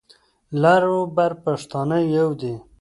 لر 0.61 0.83
او 0.93 0.99
بر 1.15 1.31
پښتانه 1.43 1.97
يو 2.17 2.29
دي. 2.41 2.53